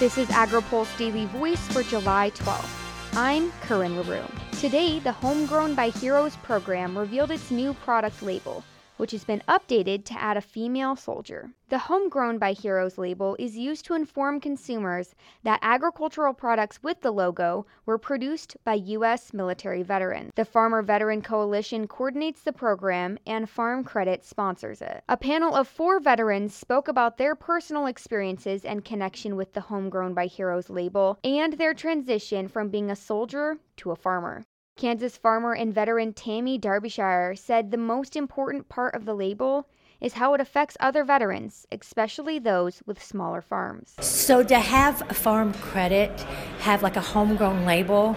[0.00, 3.18] This is AgriPulse Daily Voice for July 12th.
[3.18, 4.24] I'm Corinne LaRue.
[4.58, 8.64] Today, the Homegrown by Heroes program revealed its new product label,
[9.00, 11.50] which has been updated to add a female soldier.
[11.70, 17.10] The Homegrown by Heroes label is used to inform consumers that agricultural products with the
[17.10, 19.32] logo were produced by U.S.
[19.32, 20.32] military veterans.
[20.34, 25.02] The Farmer Veteran Coalition coordinates the program, and Farm Credit sponsors it.
[25.08, 30.12] A panel of four veterans spoke about their personal experiences and connection with the Homegrown
[30.12, 34.44] by Heroes label and their transition from being a soldier to a farmer.
[34.80, 39.68] Kansas farmer and veteran Tammy Darbyshire said the most important part of the label
[40.00, 43.94] is how it affects other veterans, especially those with smaller farms.
[44.00, 46.18] So to have a farm credit
[46.60, 48.16] have like a homegrown label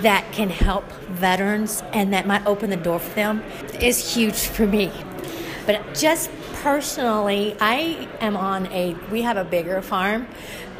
[0.00, 3.40] that can help veterans and that might open the door for them
[3.78, 4.90] is huge for me.
[5.66, 10.26] But just personally, I am on a we have a bigger farm.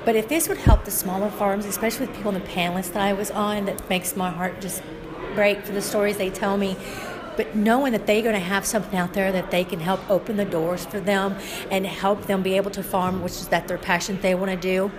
[0.05, 3.03] But if this would help the smaller farms, especially with people in the panelists that
[3.03, 4.83] I was on, that makes my heart just
[5.35, 6.77] break for the stories they tell me
[7.37, 10.37] but knowing that they're going to have something out there that they can help open
[10.37, 11.37] the doors for them
[11.71, 14.57] and help them be able to farm, which is that their passion they want to
[14.57, 14.91] do,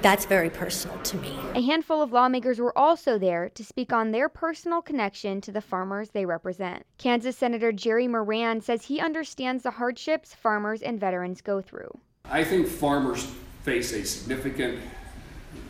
[0.00, 1.34] that's very personal to me.
[1.54, 5.62] A handful of lawmakers were also there to speak on their personal connection to the
[5.62, 6.84] farmers they represent.
[6.98, 11.98] Kansas Senator Jerry Moran says he understands the hardships farmers and veterans go through.
[12.26, 13.26] I think farmers
[13.62, 14.78] face a significant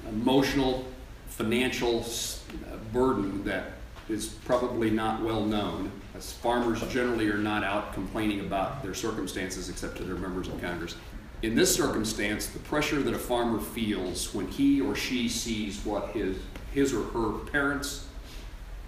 [0.08, 0.84] emotional,
[1.28, 3.72] financial uh, burden that
[4.08, 9.68] is probably not well known, as farmers generally are not out complaining about their circumstances
[9.68, 10.96] except to their members of Congress.
[11.42, 16.08] In this circumstance, the pressure that a farmer feels when he or she sees what
[16.10, 16.36] his,
[16.72, 18.06] his or her parents,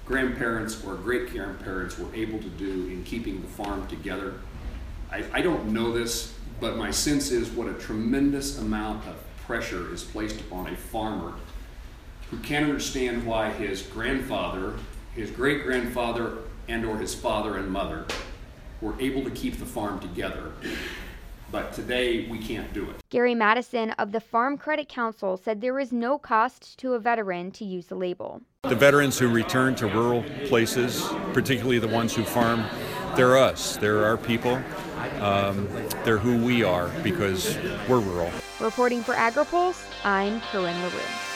[0.07, 4.35] grandparents, or great grandparents were able to do in keeping the farm together.
[5.11, 9.93] I, I don't know this, but my sense is what a tremendous amount of pressure
[9.93, 11.35] is placed upon a farmer
[12.31, 14.75] who can't understand why his grandfather
[15.17, 16.39] his great grandfather
[16.69, 18.05] and or his father and mother
[18.81, 20.53] were able to keep the farm together
[21.51, 22.97] but today we can't do it.
[23.11, 27.51] Gary Matteson of the Farm Credit Council said there is no cost to a veteran
[27.53, 28.43] to use the label.
[28.63, 32.65] The veterans who return to rural places, particularly the ones who farm,
[33.15, 33.77] they're us.
[33.77, 34.61] They're our people.
[35.21, 35.69] Um,
[36.05, 37.57] they're who we are because
[37.89, 38.31] we're rural.
[38.61, 41.36] Reporting for AgriPulse, I'm Corinne LaRue.